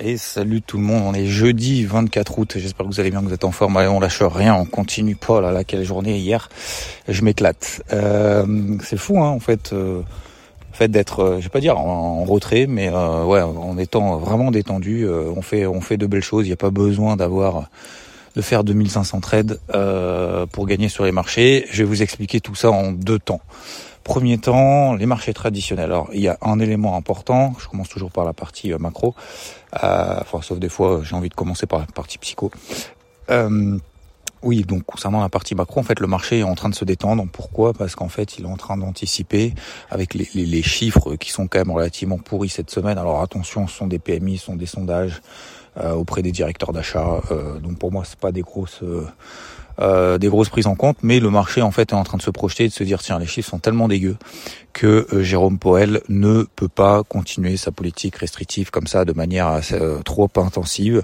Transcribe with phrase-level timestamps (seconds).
[0.00, 3.20] Et salut tout le monde, on est jeudi 24 août, j'espère que vous allez bien,
[3.20, 5.84] que vous êtes en forme, Allez, on lâche rien, on continue pas, là là, quelle
[5.84, 6.48] journée hier,
[7.08, 7.82] je m'éclate.
[7.92, 10.00] Euh, c'est fou hein, en fait, euh,
[10.72, 15.42] fait d'être, euh, je vais pas dire en, retrait, mais en étant vraiment détendu, on
[15.42, 17.68] fait on fait de belles choses, il n'y a pas besoin d'avoir
[18.34, 19.60] de faire 2500 trades
[20.52, 21.66] pour gagner sur les marchés.
[21.70, 23.42] Je vais vous expliquer tout ça en deux temps.
[24.04, 25.90] Premier temps, les marchés traditionnels.
[25.90, 27.54] Alors, il y a un élément important.
[27.58, 29.14] Je commence toujours par la partie euh, macro.
[29.82, 32.50] Euh, enfin, sauf des fois, j'ai envie de commencer par la partie psycho.
[33.30, 33.78] Euh,
[34.42, 36.84] oui, donc concernant la partie macro, en fait, le marché est en train de se
[36.84, 37.26] détendre.
[37.32, 37.72] Pourquoi?
[37.72, 39.54] Parce qu'en fait, il est en train d'anticiper
[39.88, 42.98] avec les, chiffres qui sont quand même relativement pourris cette semaine.
[42.98, 45.22] Alors attention, ce sont des PMI, ce sont des sondages
[45.78, 47.20] euh, auprès des directeurs d'achat.
[47.30, 49.06] Euh, donc pour moi, c'est pas des grosses euh,
[49.80, 52.22] euh, des grosses prises en compte, mais le marché en fait est en train de
[52.22, 54.16] se projeter et de se dire tiens les chiffres sont tellement dégueux
[54.72, 59.46] que euh, Jérôme Poel ne peut pas continuer sa politique restrictive comme ça de manière
[59.46, 61.02] assez, euh, trop intensive.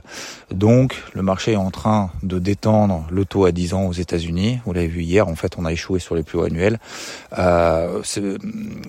[0.51, 4.61] Donc le marché est en train de détendre le taux à 10 ans aux États-Unis.
[4.65, 6.79] Vous l'avez vu hier, en fait on a échoué sur les plus hauts annuels.
[7.39, 8.03] Euh,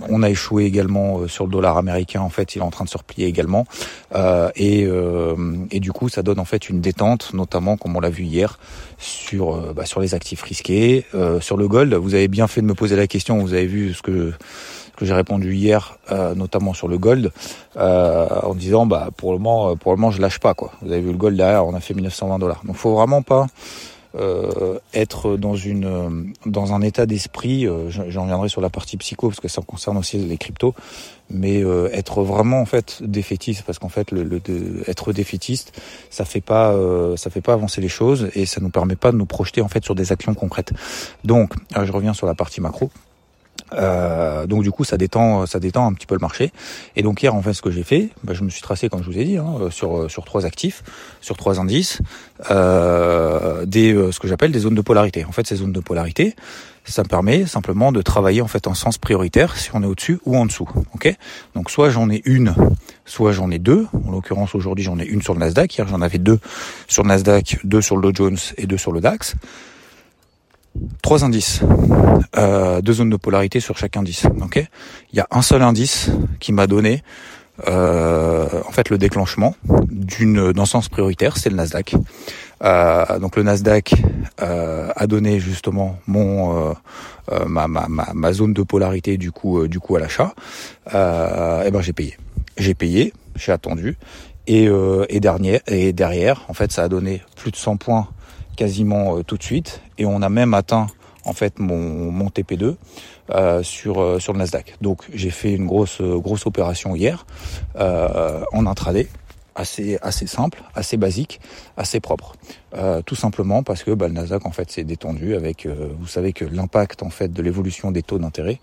[0.10, 2.22] on a échoué également sur le dollar américain.
[2.22, 3.66] En fait il est en train de se replier également
[4.56, 4.88] et,
[5.72, 8.60] et du coup ça donne en fait une détente, notamment comme on l'a vu hier
[8.98, 11.06] sur bah, sur les actifs risqués,
[11.42, 11.94] sur le gold.
[11.94, 13.40] Vous avez bien fait de me poser la question.
[13.40, 14.34] Vous avez vu ce que
[15.00, 17.32] que j'ai répondu hier, euh, notamment sur le gold,
[17.78, 20.72] euh, en disant bah pour le moment, pour le moment je lâche pas quoi.
[20.82, 22.62] Vous avez vu le gold derrière, on a fait 1920 dollars.
[22.66, 23.48] Donc faut vraiment pas
[24.16, 27.68] euh, être dans une dans un état d'esprit.
[27.68, 30.74] Euh, J'en reviendrai sur la partie psycho parce que ça concerne aussi les cryptos,
[31.30, 34.42] mais euh, être vraiment en fait défaitiste parce qu'en fait le, le
[34.88, 38.70] être défaitiste, ça fait pas euh, ça fait pas avancer les choses et ça nous
[38.70, 40.74] permet pas de nous projeter en fait sur des actions concrètes.
[41.24, 42.90] Donc je reviens sur la partie macro.
[43.74, 46.52] Euh, donc du coup ça détend ça détend un petit peu le marché.
[46.96, 49.04] Et donc hier en fait ce que j'ai fait bah, je me suis tracé comme
[49.04, 50.84] je vous ai dit hein, sur sur trois actifs
[51.22, 52.00] sur trois indices
[52.52, 55.26] euh, des euh, ce que j'appelle des zones de polarité.
[55.26, 56.36] En fait ces zones de polarité
[56.86, 60.20] ça me permet simplement de travailler en fait en sens prioritaire si on est au-dessus
[60.26, 61.16] ou en dessous ok?
[61.56, 62.56] Donc soit j'en ai une
[63.06, 63.88] soit j'en ai deux.
[64.06, 65.76] En l'occurrence aujourd'hui j'en ai une sur le Nasdaq.
[65.76, 66.40] Hier j'en avais deux
[66.88, 69.36] sur le Nasdaq deux sur le Dow Jones et deux sur le DAX
[71.02, 71.62] trois indices,
[72.38, 74.26] euh, deux zones de polarité sur chaque indice.
[74.42, 74.58] Ok,
[75.12, 77.04] il y a un seul indice qui m'a donné
[77.68, 79.56] euh, en fait le déclenchement
[79.90, 81.96] d'une d'un sens prioritaire, c'est le Nasdaq.
[82.64, 83.96] Euh, donc le Nasdaq
[84.38, 86.76] a donné justement mon
[87.46, 90.34] ma, ma, ma, zone de polarité du coup du coup à l'achat.
[90.88, 92.18] et ben j'ai payé,
[92.58, 93.98] j'ai payé, j'ai attendu
[94.48, 94.70] et
[95.10, 98.08] et dernier et derrière en fait ça a donné plus de 100 points
[98.60, 100.88] quasiment euh, tout de suite et on a même atteint
[101.24, 102.76] en fait mon, mon TP2
[103.30, 104.76] euh, sur euh, sur le Nasdaq.
[104.82, 107.26] Donc j'ai fait une grosse grosse opération hier
[107.78, 109.08] en intraday
[109.56, 111.40] assez assez simple, assez basique,
[111.78, 112.36] assez propre.
[113.06, 116.46] Tout simplement parce que bah, le Nasdaq en fait s'est détendu avec vous savez que
[116.46, 118.60] l'impact en fait de l'évolution des taux d'intérêt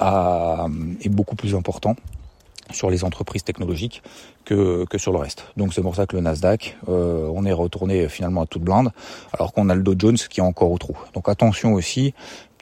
[0.00, 1.96] est beaucoup plus important
[2.70, 4.02] sur les entreprises technologiques
[4.44, 5.44] que, sur le reste.
[5.56, 8.90] Donc c'est pour ça que le Nasdaq, euh, on est retourné finalement à toute blinde,
[9.32, 10.96] alors qu'on a le Dow Jones qui est encore au trou.
[11.14, 12.14] Donc attention aussi,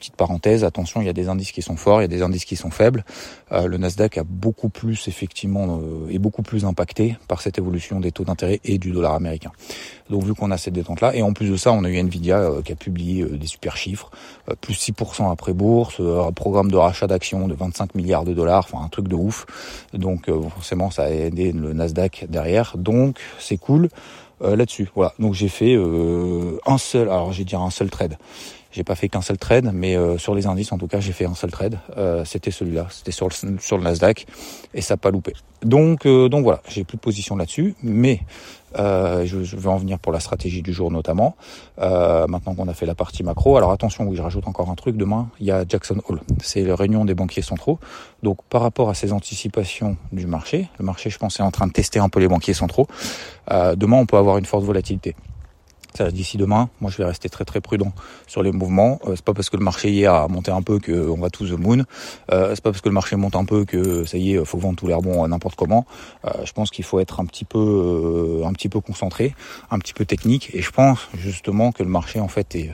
[0.03, 2.21] petite parenthèse, attention, il y a des indices qui sont forts, il y a des
[2.21, 3.05] indices qui sont faibles.
[3.53, 8.01] Euh, le Nasdaq a beaucoup plus effectivement euh, est beaucoup plus impacté par cette évolution
[8.01, 9.51] des taux d'intérêt et du dollar américain.
[10.09, 11.97] Donc vu qu'on a cette détente là, et en plus de ça, on a eu
[11.97, 14.11] Nvidia euh, qui a publié euh, des super chiffres,
[14.49, 18.67] euh, plus 6% après bourse, un programme de rachat d'actions de 25 milliards de dollars,
[18.71, 19.45] enfin un truc de ouf.
[19.93, 22.75] Donc forcément ça a aidé le Nasdaq derrière.
[22.77, 23.89] Donc c'est cool.
[24.41, 24.89] là-dessus.
[24.95, 25.13] Voilà.
[25.19, 28.17] Donc j'ai fait euh, un seul, alors j'ai dire un seul trade.
[28.73, 31.11] J'ai pas fait qu'un seul trade, mais euh, sur les indices, en tout cas, j'ai
[31.11, 31.77] fait un seul trade.
[31.95, 34.25] Euh, c'était celui-là, c'était sur le, sur le Nasdaq,
[34.73, 35.33] et ça n'a pas loupé.
[35.61, 38.21] Donc, euh, donc voilà, j'ai plus de position là-dessus, mais
[38.75, 41.35] je, je, vais en venir pour la stratégie du jour notamment.
[41.77, 44.97] maintenant qu'on a fait la partie macro, alors attention, oui, je rajoute encore un truc.
[44.97, 47.77] Demain, il y a Jackson Hole, c'est la réunion des banquiers centraux.
[48.23, 51.67] Donc, par rapport à ces anticipations du marché, le marché, je pense, est en train
[51.67, 52.87] de tester un peu les banquiers centraux.
[53.51, 55.15] demain, on peut avoir une forte volatilité
[56.01, 57.93] d'ici demain, moi je vais rester très très prudent
[58.27, 58.99] sur les mouvements.
[59.05, 61.45] Euh, c'est pas parce que le marché hier a monté un peu qu'on va tout
[61.45, 61.83] the moon.
[62.31, 64.57] Euh, c'est pas parce que le marché monte un peu que ça y est, faut
[64.57, 65.85] vendre tout l'air bon n'importe comment.
[66.25, 69.35] Euh, je pense qu'il faut être un petit peu euh, un petit peu concentré,
[69.71, 70.49] un petit peu technique.
[70.53, 72.71] Et je pense justement que le marché en fait est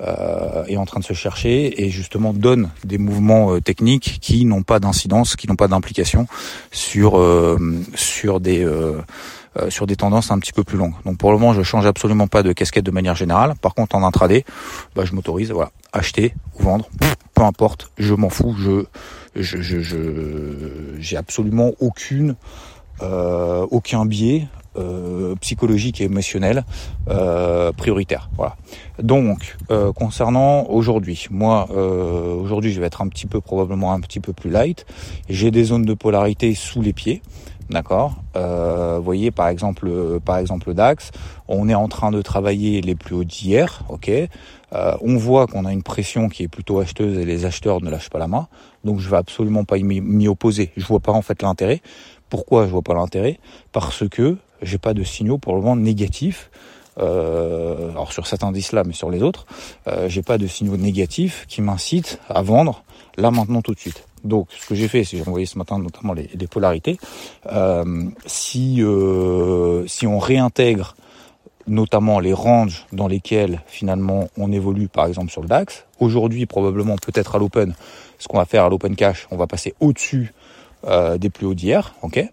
[0.00, 4.62] euh, est en train de se chercher et justement donne des mouvements techniques qui n'ont
[4.62, 6.26] pas d'incidence, qui n'ont pas d'implication
[6.72, 7.20] sur
[7.94, 8.66] sur des
[9.58, 10.94] euh, sur des tendances un petit peu plus longues.
[11.04, 13.54] Donc pour le moment, je change absolument pas de casquette de manière générale.
[13.60, 14.44] Par contre, en intraday,
[14.94, 16.88] bah, je m'autorise, voilà, acheter ou vendre,
[17.34, 18.54] peu importe, je m'en fous.
[18.58, 18.84] Je,
[19.36, 19.96] je, je, je,
[20.98, 22.36] j'ai absolument aucune,
[23.02, 24.46] euh, aucun biais
[24.78, 26.64] euh, psychologique et émotionnel
[27.76, 28.30] prioritaire.
[28.36, 28.56] Voilà.
[29.02, 29.58] Donc
[29.94, 34.48] concernant aujourd'hui, moi aujourd'hui je vais être un petit peu probablement un petit peu plus
[34.48, 34.86] light.
[35.28, 37.20] J'ai des zones de polarité sous les pieds.
[37.70, 38.16] D'accord.
[38.34, 39.90] vous voyez par exemple,
[40.24, 41.10] par exemple DAX,
[41.48, 44.10] on est en train de travailler les plus hauts d'hier, ok.
[44.72, 48.10] on voit qu'on a une pression qui est plutôt acheteuse et les acheteurs ne lâchent
[48.10, 48.48] pas la main.
[48.84, 50.72] Donc je vais absolument pas m'y opposer.
[50.76, 51.80] Je vois pas en fait l'intérêt.
[52.28, 53.38] Pourquoi je vois pas l'intérêt?
[53.72, 56.50] Parce que j'ai pas de signaux pour le moment négatifs.
[56.98, 59.46] Euh, alors sur cet indice-là, mais sur les autres,
[59.88, 62.84] euh, j'ai pas de signaux négatifs qui m'incitent à vendre
[63.16, 64.06] là maintenant tout de suite.
[64.24, 66.98] Donc ce que j'ai fait, c'est j'ai envoyé ce matin notamment les, polarités.
[67.46, 70.94] Euh, si euh, si on réintègre
[71.66, 75.86] notamment les ranges dans lesquels finalement on évolue, par exemple sur le DAX.
[76.00, 77.74] Aujourd'hui, probablement, peut-être à l'open,
[78.18, 80.32] ce qu'on va faire à l'open cash, on va passer au-dessus
[80.84, 82.24] euh, des plus hauts d'hier, ok?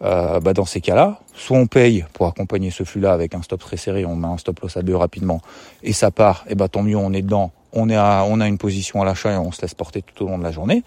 [0.00, 3.60] Euh, bah Dans ces cas-là, soit on paye pour accompagner ce flux-là avec un stop
[3.60, 5.42] très serré, on met un stop loss à deux rapidement,
[5.82, 8.48] et ça part, et bah tant mieux, on est dedans, on, est à, on a
[8.48, 10.84] une position à l'achat et on se laisse porter tout au long de la journée,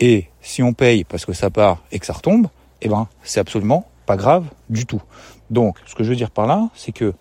[0.00, 2.48] Et si on paye parce que ça part et que ça retombe,
[2.82, 5.02] et ben c'est absolument pas grave du tout.
[5.50, 7.14] Donc, ce que je veux dire par là, c'est que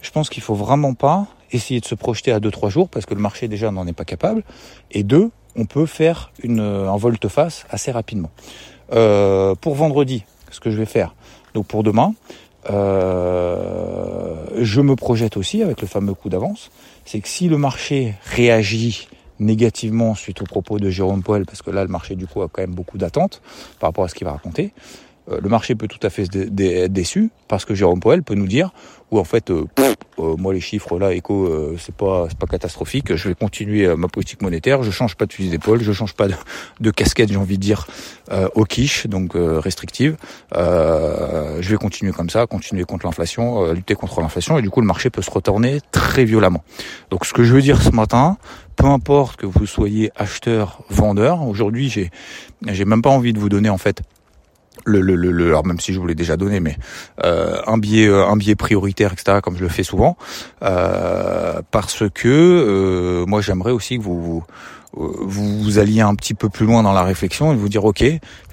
[0.00, 3.14] je pense qu'il faut vraiment pas essayer de se projeter à 2-3 jours parce que
[3.14, 4.44] le marché déjà n'en est pas capable.
[4.90, 8.30] Et deux, on peut faire une, un volte-face assez rapidement.
[8.92, 11.14] Euh, pour vendredi, ce que je vais faire,
[11.54, 12.14] donc pour demain,
[12.70, 16.70] euh, je me projette aussi avec le fameux coup d'avance,
[17.04, 19.08] c'est que si le marché réagit
[19.40, 22.48] négativement suite aux propos de Jérôme Poel, parce que là le marché du coup a
[22.48, 23.40] quand même beaucoup d'attentes
[23.78, 24.72] par rapport à ce qu'il va raconter,
[25.30, 28.46] euh, le marché peut tout à fait être déçu parce que Jérôme Poel peut nous
[28.46, 28.72] dire
[29.10, 29.64] ou en fait euh,
[30.20, 33.14] euh, moi les chiffres là éco c'est pas c'est pas catastrophique.
[33.14, 34.82] Je vais continuer ma politique monétaire.
[34.82, 35.82] Je change pas de fusil d'épaule.
[35.82, 36.28] Je change pas
[36.80, 37.86] de, casquette j'ai envie de dire
[38.54, 40.16] au quiche donc restrictive.
[40.54, 44.58] Je vais continuer comme ça continuer contre l'inflation lutter contre l'inflation.
[44.58, 46.62] Et du coup le marché peut se retourner très violemment.
[47.10, 48.38] Donc ce que je veux dire ce matin
[48.76, 52.10] peu importe que vous soyez acheteur vendeur aujourd'hui j'ai
[52.66, 54.02] j'ai même pas envie de vous donner en fait
[54.88, 56.76] le, le, le, alors même si je vous l'ai déjà donné, mais
[57.24, 59.38] euh, un biais euh, un biais prioritaire, etc.
[59.42, 60.16] Comme je le fais souvent,
[60.62, 64.44] euh, parce que euh, moi j'aimerais aussi que vous, vous
[64.94, 68.02] vous, alliez un petit peu plus loin dans la réflexion et vous dire ok,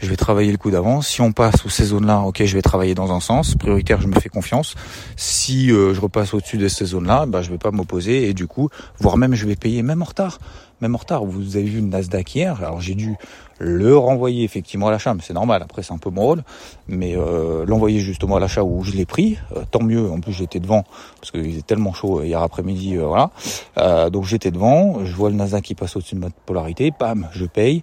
[0.02, 1.08] je vais travailler le coup d'avance.
[1.08, 4.08] Si on passe sous ces zones-là, ok, je vais travailler dans un sens prioritaire, je
[4.08, 4.76] me fais confiance.
[5.16, 8.70] Si je repasse au-dessus de ces zones-là, bah je vais pas m'opposer et du coup,
[9.00, 10.40] voire même je vais payer même en retard
[10.82, 11.26] même en retard.
[11.26, 13.16] Vous avez vu le Nasdaq hier, alors j'ai dû
[13.60, 16.44] le renvoyer effectivement à l'achat, mais c'est normal, après c'est un peu mon rôle,
[16.88, 20.34] mais euh, l'envoyer justement à l'achat où je l'ai pris, euh, tant mieux, en plus
[20.34, 20.84] j'étais devant,
[21.20, 23.32] parce qu'il était tellement chaud hier après-midi, euh, voilà,
[23.78, 27.30] euh, donc j'étais devant, je vois le Nasdaq qui passe au-dessus de ma polarité, pam,
[27.32, 27.82] je paye,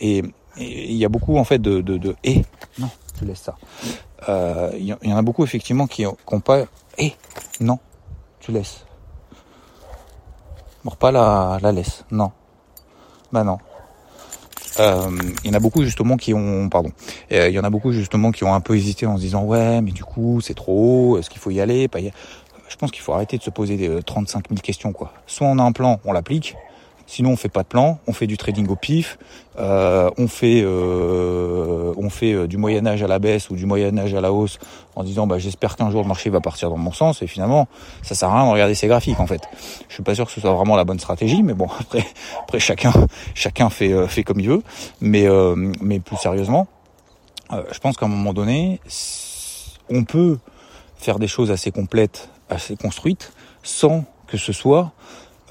[0.00, 0.22] et
[0.56, 1.80] il y a beaucoup en fait de...
[1.80, 2.44] de, de et,
[2.78, 2.88] non,
[3.18, 3.56] tu laisses ça.
[4.76, 6.64] Il y, y, en a beaucoup effectivement qui n'ont pas...
[6.98, 7.14] Et,
[7.60, 7.78] non,
[8.40, 8.84] tu laisses.
[10.84, 12.04] Mords pas la, la laisse.
[12.10, 12.32] Non.
[13.32, 13.58] Bah non.
[14.78, 15.10] Euh,
[15.44, 16.90] il y en a beaucoup justement qui ont, pardon,
[17.32, 19.42] euh, il y en a beaucoup justement qui ont un peu hésité en se disant
[19.42, 20.72] ouais, mais du coup c'est trop
[21.14, 22.12] haut, est-ce qu'il faut y aller, y...
[22.68, 25.12] Je pense qu'il faut arrêter de se poser des 35 000 questions quoi.
[25.26, 26.54] Soit on a un plan, on l'applique,
[27.10, 29.18] Sinon, on fait pas de plan, on fait du trading au pif,
[29.58, 33.66] euh, on fait, euh, on fait euh, du Moyen Âge à la baisse ou du
[33.66, 34.60] Moyen Âge à la hausse,
[34.94, 37.20] en disant bah j'espère qu'un jour le marché va partir dans mon sens.
[37.22, 37.66] Et finalement,
[38.02, 39.42] ça sert à rien de regarder ces graphiques en fait.
[39.88, 42.06] Je suis pas sûr que ce soit vraiment la bonne stratégie, mais bon après,
[42.42, 42.92] après chacun,
[43.34, 44.62] chacun fait fait comme il veut.
[45.00, 45.26] Mais
[45.80, 46.68] mais plus sérieusement,
[47.50, 48.78] je pense qu'à un moment donné,
[49.90, 50.38] on peut
[50.96, 53.32] faire des choses assez complètes, assez construites,
[53.64, 54.92] sans que ce soit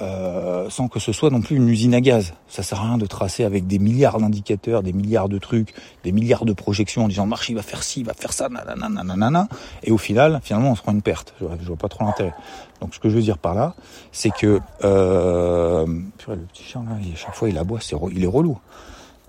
[0.02, 2.34] euh, sans que ce soit non plus une usine à gaz.
[2.48, 6.12] Ça sert à rien de tracer avec des milliards d'indicateurs, des milliards de trucs, des
[6.12, 9.48] milliards de projections en disant le marché va faire ci, va faire ça, nanana, nanana,
[9.84, 11.34] et au final, finalement, on se prend une perte.
[11.40, 12.34] Je, vois pas trop l'intérêt.
[12.82, 13.76] Donc, ce que je veux dire par là,
[14.12, 18.58] c'est que euh, le petit chien là, chaque fois il aboie, c'est il est relou.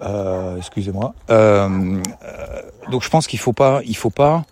[0.02, 1.14] Euh, excusez-moi.
[1.30, 1.68] Euh,
[2.24, 4.44] euh, donc, je pense qu'il faut pas, il faut pas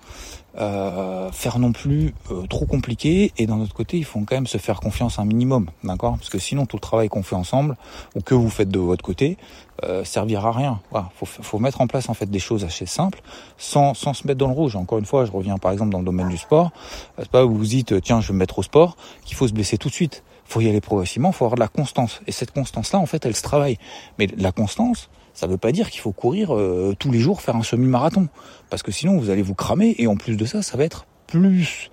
[0.61, 3.33] euh, faire non plus euh, trop compliqué.
[3.37, 6.17] Et d'un autre côté il faut quand même se faire confiance un minimum d'accord?
[6.17, 7.77] Parce que sinon tout le travail qu'on fait ensemble
[8.17, 9.37] ou que vous faites de votre côté
[9.85, 10.81] euh, servira à rien.
[10.91, 13.21] Voilà, faut, faut mettre en place en fait des choses assez simples
[13.57, 14.75] sans, sans se mettre dans le rouge.
[14.75, 16.73] Encore une fois je reviens par exemple dans le domaine du sport.
[17.19, 19.53] C'est pas où vous dites tiens je vais me mettre au sport qu'il faut se
[19.53, 20.25] blesser tout de suite.
[20.45, 22.21] Faut y aller progressivement faut avoir de la constance.
[22.27, 23.79] Et cette constance là en fait elle se travaille.
[24.19, 27.43] Mais la constance ça ne veut pas dire qu'il faut courir euh, tous les jours,
[27.43, 28.27] faire un semi-marathon.
[28.71, 29.95] Parce que sinon, vous allez vous cramer.
[29.99, 31.93] Et en plus de ça, ça va être plus,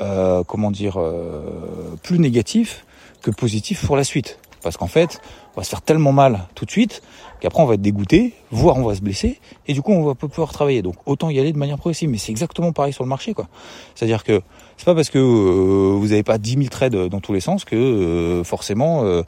[0.00, 2.84] euh, comment dire, euh, plus négatif
[3.22, 4.40] que positif pour la suite.
[4.60, 5.20] Parce qu'en fait,
[5.54, 7.00] on va se faire tellement mal tout de suite
[7.40, 10.14] qu'après on va être dégoûté, voire on va se blesser, et du coup on va
[10.14, 10.82] pas pouvoir travailler.
[10.82, 12.08] Donc autant y aller de manière progressive.
[12.10, 13.48] Mais c'est exactement pareil sur le marché, quoi.
[13.94, 14.42] C'est-à-dire que
[14.76, 17.64] c'est pas parce que euh, vous n'avez pas 10 000 trades dans tous les sens
[17.64, 19.22] que euh, forcément, euh,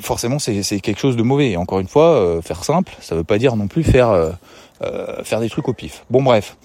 [0.00, 1.50] forcément c'est quelque chose de mauvais.
[1.50, 4.36] Et encore une fois, faire simple, ça veut pas dire non plus faire
[5.24, 6.04] faire des trucs au pif.
[6.10, 6.56] Bon bref.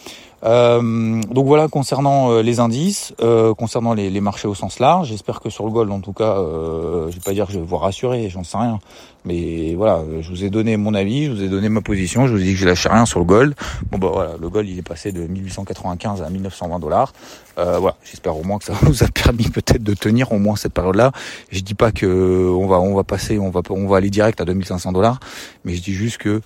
[0.45, 5.07] Euh, donc voilà concernant euh, les indices, euh, concernant les, les, marchés au sens large.
[5.07, 7.59] J'espère que sur le gold, en tout cas, euh, je vais pas dire que je
[7.59, 8.79] vais vous rassurer, j'en sais rien.
[9.25, 12.33] Mais voilà, je vous ai donné mon avis, je vous ai donné ma position, je
[12.33, 13.55] vous ai dit que je lâchais rien sur le gold.
[13.91, 17.11] Bon bah voilà, le gold il est passé de 1895 à 1920 dollars.
[17.57, 20.55] Euh, voilà, j'espère au moins que ça vous a permis peut-être de tenir au moins
[20.55, 21.11] cette période-là.
[21.51, 24.39] Je dis pas que on va on va passer, on va on va aller direct
[24.41, 25.19] à 2500 dollars,
[25.63, 26.41] mais je dis juste que euh,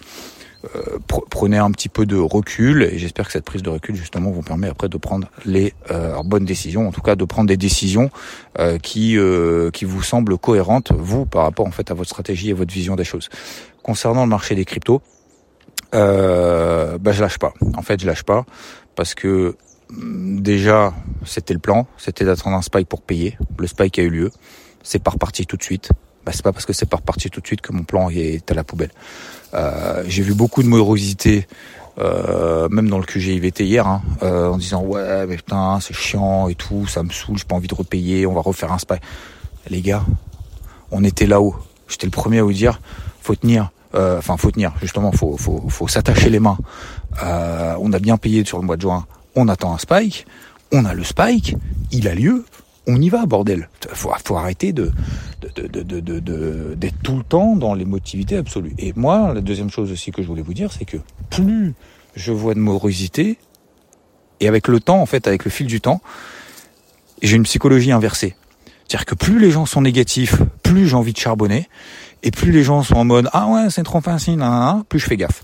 [1.29, 4.41] prenez un petit peu de recul et j'espère que cette prise de recul justement vous
[4.41, 8.09] permet après de prendre les euh, bonnes décisions, en tout cas de prendre des décisions
[8.59, 9.17] euh, qui
[9.73, 12.95] qui vous semblent cohérentes vous par rapport en fait à votre stratégie et votre vision
[12.95, 13.29] des choses.
[13.83, 15.01] Concernant le marché des cryptos,
[15.95, 17.53] euh, bah, je lâche pas.
[17.75, 18.45] En fait, je lâche pas
[18.95, 19.55] parce que
[19.89, 20.93] mm, déjà
[21.25, 23.37] c'était le plan, c'était d'attendre un spike pour payer.
[23.57, 24.31] Le spike a eu lieu,
[24.83, 25.89] c'est pas reparti tout de suite.
[26.25, 28.49] Bah, c'est pas parce que c'est pas reparti tout de suite que mon plan est
[28.51, 28.91] à la poubelle.
[29.53, 31.47] Euh, j'ai vu beaucoup de morosité,
[31.97, 36.47] euh, même dans le QGIVT hier, hein, euh, en disant ouais mais putain c'est chiant
[36.47, 38.95] et tout, ça me saoule, j'ai pas envie de repayer, on va refaire un spy.
[39.69, 40.05] Les gars,
[40.91, 41.55] on était là-haut.
[41.87, 42.79] J'étais le premier à vous dire,
[43.21, 43.71] faut tenir.
[43.95, 44.73] Euh, enfin, faut tenir.
[44.81, 46.57] Justement, faut faut, faut s'attacher les mains.
[47.79, 49.05] On a bien payé sur le mois de juin.
[49.35, 50.25] On attend un spike.
[50.71, 51.55] On a le spike.
[51.91, 52.45] Il a lieu
[52.89, 53.69] on y va, bordel.
[53.93, 54.91] Faut, faut arrêter de,
[55.41, 58.73] d'être de, de, de, tout le temps dans l'émotivité absolue.
[58.77, 60.97] Et moi, la deuxième chose aussi que je voulais vous dire, c'est que
[61.29, 61.73] plus
[62.15, 63.37] je vois de morosité,
[64.39, 66.01] et avec le temps, en fait, avec le fil du temps,
[67.21, 68.35] j'ai une psychologie inversée.
[68.87, 71.69] C'est-à-dire que plus les gens sont négatifs, plus j'ai envie de charbonner,
[72.23, 74.43] et plus les gens sont en mode ah ouais c'est trop facile,
[74.89, 75.43] plus je fais gaffe.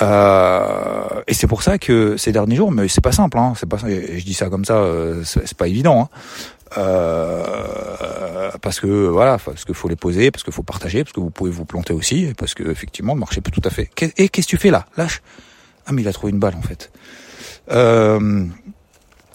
[0.00, 3.68] Euh, et c'est pour ça que ces derniers jours, mais c'est pas simple, hein, c'est
[3.68, 6.08] pas, je dis ça comme ça, euh, c'est pas évident, hein,
[6.76, 11.20] euh, parce que voilà, parce qu'il faut les poser, parce qu'il faut partager, parce que
[11.20, 13.90] vous pouvez vous planter aussi, parce que effectivement le marché peut tout à fait.
[14.16, 14.86] Et qu'est-ce que tu fais là?
[14.96, 15.22] Lâche.
[15.86, 16.90] Ah mais il a trouvé une balle en fait.
[17.70, 18.46] Euh,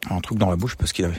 [0.09, 1.17] un truc dans la bouche parce qu'il avait.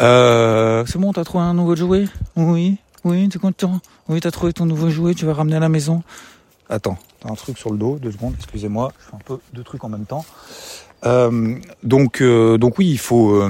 [0.00, 2.04] Euh, c'est bon, t'as trouvé un nouveau jouet?
[2.36, 3.80] Oui, oui, t'es content?
[4.08, 6.02] Oui, t'as trouvé ton nouveau jouet, tu vas ramener à la maison?
[6.68, 9.62] Attends, t'as un truc sur le dos, deux secondes, excusez-moi, je fais un peu de
[9.62, 10.24] trucs en même temps.
[11.04, 13.42] Euh, donc, euh, donc oui, il faut.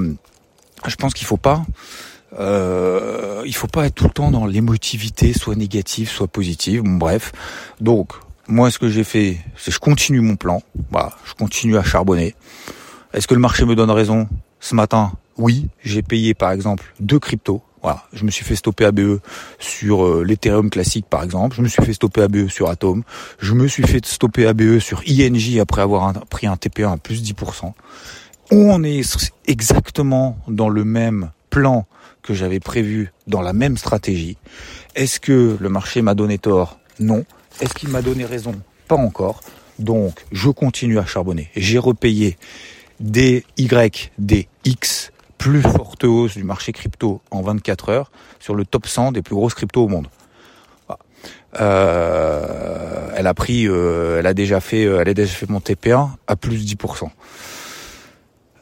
[0.87, 1.65] Je pense qu'il faut pas.
[2.39, 6.83] Euh, il faut pas être tout le temps dans l'émotivité, soit négative, soit positive.
[6.85, 7.33] Bref.
[7.81, 8.13] Donc,
[8.47, 10.63] moi, ce que j'ai fait, c'est je continue mon plan.
[10.91, 12.35] Voilà, je continue à charbonner.
[13.13, 14.29] Est-ce que le marché me donne raison?
[14.61, 18.87] Ce matin, oui, j'ai payé par exemple deux cryptos voilà, je me suis fait stopper
[18.87, 19.21] ABE
[19.59, 23.03] sur euh, l'Ethereum classique par exemple, je me suis fait stopper ABE sur Atom,
[23.39, 27.23] je me suis fait stopper ABE sur INJ après avoir pris un TP1 à plus
[27.23, 27.73] 10%.
[28.51, 29.03] On est
[29.47, 31.87] exactement dans le même plan
[32.23, 34.39] que j'avais prévu, dans la même stratégie.
[34.95, 36.79] Est-ce que le marché m'a donné tort?
[36.99, 37.25] Non.
[37.61, 38.55] Est-ce qu'il m'a donné raison?
[38.87, 39.41] Pas encore.
[39.79, 41.51] Donc, je continue à charbonner.
[41.57, 42.39] J'ai repayé
[43.01, 48.65] des Y, des X plus forte hausse du marché crypto en 24 heures sur le
[48.65, 50.09] top 100 des plus grosses cryptos au monde.
[51.61, 55.61] Euh, elle a pris, euh, elle a déjà fait, euh, elle a déjà fait mon
[55.61, 57.11] TP1 à plus de 10%.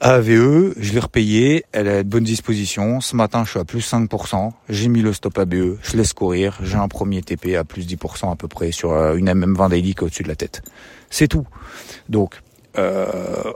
[0.00, 3.00] AVE, je l'ai repayé, elle a de bonne disposition.
[3.00, 4.52] Ce matin, je suis à plus 5%.
[4.68, 6.58] J'ai mis le stop ABE, je laisse courir.
[6.62, 10.22] J'ai un premier TP à plus 10% à peu près sur une MM20 daily au-dessus
[10.22, 10.62] de la tête.
[11.08, 11.46] C'est tout.
[12.10, 12.42] Donc,
[12.78, 13.52] euh,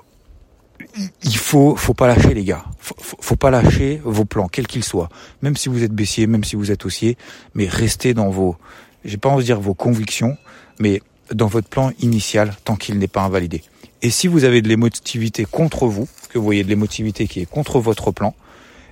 [1.22, 2.64] il faut, faut pas lâcher les gars.
[2.78, 5.10] Faut, faut, pas lâcher vos plans, quels qu'ils soient.
[5.42, 7.18] Même si vous êtes baissier, même si vous êtes haussier,
[7.54, 8.56] mais restez dans vos,
[9.04, 10.36] j'ai pas envie de dire vos convictions,
[10.78, 13.62] mais dans votre plan initial tant qu'il n'est pas invalidé.
[14.02, 17.46] Et si vous avez de l'émotivité contre vous, que vous voyez de l'émotivité qui est
[17.46, 18.34] contre votre plan,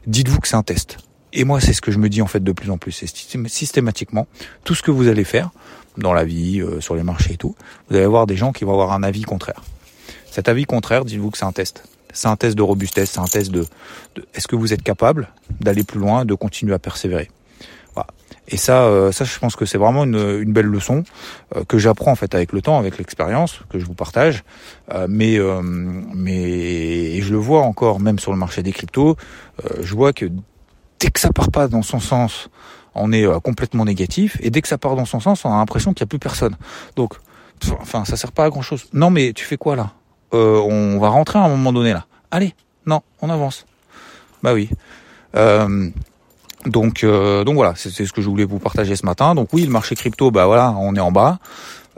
[0.07, 0.99] dites-vous que c'est un test.
[1.33, 2.93] Et moi, c'est ce que je me dis en fait de plus en plus.
[2.93, 3.09] C'est
[3.49, 4.27] systématiquement
[4.65, 5.51] tout ce que vous allez faire
[5.97, 7.55] dans la vie, euh, sur les marchés et tout,
[7.89, 9.63] vous allez avoir des gens qui vont avoir un avis contraire.
[10.31, 11.85] Cet avis contraire, dites-vous que c'est un test.
[12.13, 13.67] C'est un test de robustesse, c'est un test de,
[14.35, 15.29] est-ce que vous êtes capable
[15.61, 17.31] d'aller plus loin, de continuer à persévérer?
[18.51, 21.05] Et ça, euh, ça, je pense que c'est vraiment une, une, belle leçon
[21.55, 24.43] euh, que j'apprends en fait avec le temps, avec l'expérience que je vous partage.
[24.93, 25.39] Euh, mais,
[26.15, 26.35] mais
[27.17, 29.17] et je le vois encore, même sur le marché des cryptos,
[29.81, 30.27] je vois que
[30.99, 32.49] dès que ça part pas dans son sens,
[32.95, 35.93] on est complètement négatif, et dès que ça part dans son sens, on a l'impression
[35.93, 36.57] qu'il n'y a plus personne.
[36.97, 37.15] Donc,
[37.81, 38.87] enfin, ça sert pas à grand chose.
[38.93, 39.93] Non, mais tu fais quoi là?
[40.35, 42.07] Euh, on va rentrer à un moment donné là.
[42.31, 42.55] Allez,
[42.87, 43.67] non, on avance.
[44.43, 44.69] Bah oui.
[45.37, 45.91] Euh,
[46.67, 49.35] Donc, euh, donc voilà, c'est ce que je voulais vous partager ce matin.
[49.35, 51.39] Donc oui, le marché crypto, bah voilà, on est en bas.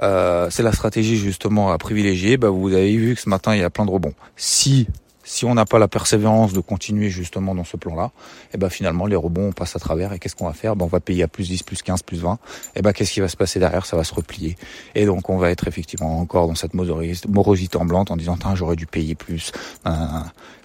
[0.02, 2.37] Euh, c'est la stratégie justement à privilégier.
[2.37, 4.14] Bah, vous avez vu que ce matin il y a plein de rebonds.
[4.37, 4.87] Si
[5.23, 8.11] si on n'a pas la persévérance de continuer justement dans ce plan-là,
[8.47, 10.75] et eh ben finalement les rebonds on passe à travers et qu'est-ce qu'on va faire?
[10.75, 12.38] Ben, On va payer à plus 10, plus 15, plus 20.
[12.75, 13.87] Et ben qu'est-ce qui va se passer derrière?
[13.87, 14.57] Ça va se replier.
[14.97, 18.87] Et donc on va être effectivement encore dans cette morosité ambiante en disant j'aurais dû
[18.87, 19.52] payer plus.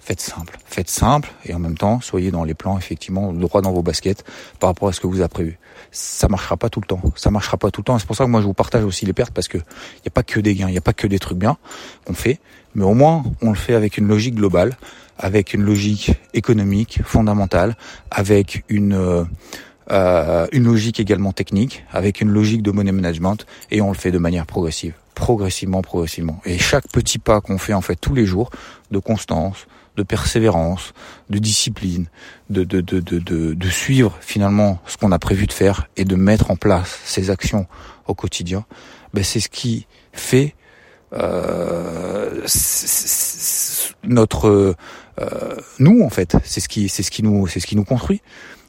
[0.06, 3.72] Faites simple, faites simple et en même temps soyez dans les plans effectivement droit dans
[3.72, 4.24] vos baskets
[4.60, 5.58] par rapport à ce que vous avez prévu.
[5.90, 7.98] Ça marchera pas tout le temps, ça marchera pas tout le temps.
[7.98, 10.08] C'est pour ça que moi je vous partage aussi les pertes parce que il n'y
[10.08, 11.56] a pas que des gains, il n'y a pas que des trucs bien
[12.04, 12.38] qu'on fait,
[12.76, 14.76] mais au moins on le fait avec une logique globale,
[15.18, 17.76] avec une logique économique fondamentale,
[18.12, 19.24] avec une euh,
[19.90, 24.12] euh, une logique également technique, avec une logique de money management, et on le fait
[24.12, 26.40] de manière progressive, progressivement, progressivement.
[26.44, 28.50] Et chaque petit pas qu'on fait en fait tous les jours,
[28.92, 30.92] de constance, de persévérance,
[31.30, 32.06] de discipline,
[32.50, 33.18] de, de, de, de,
[33.54, 37.30] de suivre finalement ce qu'on a prévu de faire et de mettre en place ces
[37.30, 37.66] actions
[38.06, 38.66] au quotidien,
[39.14, 40.54] ben c'est ce qui fait
[41.14, 42.42] euh,
[44.04, 44.76] notre
[45.18, 47.84] euh, nous en fait c'est ce qui c'est ce qui nous c'est ce qui nous
[47.84, 48.20] construit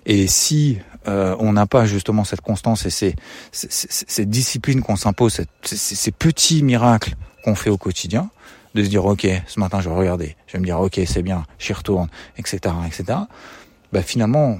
[0.06, 0.77] et si
[1.08, 3.16] euh, on n'a pas justement cette constance et ces,
[3.52, 8.30] cette discipline qu'on s'impose ces, petits miracles qu'on fait au quotidien
[8.76, 11.24] de se dire ok ce matin je vais regarder je vais me dire ok c'est
[11.24, 13.20] bien j'y retourne etc etc
[13.94, 14.60] bah finalement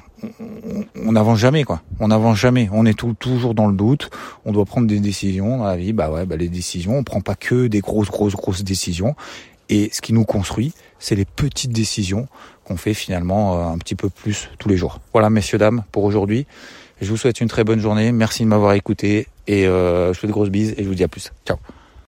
[0.96, 1.82] on n'avance jamais quoi.
[2.00, 2.70] On n'avance jamais.
[2.72, 4.10] On est tout, toujours dans le doute.
[4.46, 5.94] On doit prendre des décisions dans la vie.
[5.94, 6.98] Bah ouais, bah les décisions.
[6.98, 9.16] On prend pas que des grosses, grosses, grosses décisions.
[9.70, 12.28] Et ce qui nous construit, c'est les petites décisions
[12.68, 15.00] qu'on fait finalement euh, un petit peu plus tous les jours.
[15.14, 16.46] Voilà, messieurs dames, pour aujourd'hui.
[17.02, 18.12] Je vous souhaite une très bonne journée.
[18.12, 21.04] Merci de m'avoir écouté et euh, je fais de grosses bises et je vous dis
[21.04, 21.32] à plus.
[21.46, 21.58] Ciao.